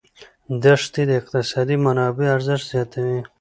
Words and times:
دښتې 0.63 1.01
د 1.09 1.11
اقتصادي 1.19 1.75
منابعو 1.85 2.33
ارزښت 2.35 2.65
زیاتوي. 2.73 3.19